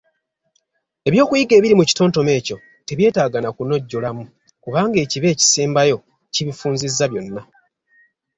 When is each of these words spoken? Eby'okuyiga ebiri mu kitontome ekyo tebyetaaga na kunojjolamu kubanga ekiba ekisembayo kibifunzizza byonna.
Eby'okuyiga 1.07 1.53
ebiri 1.55 1.75
mu 1.79 1.83
kitontome 1.89 2.31
ekyo 2.39 2.57
tebyetaaga 2.87 3.37
na 3.41 3.49
kunojjolamu 3.55 4.23
kubanga 4.63 4.97
ekiba 5.05 5.27
ekisembayo 5.33 5.97
kibifunzizza 6.33 7.05
byonna. 7.11 7.41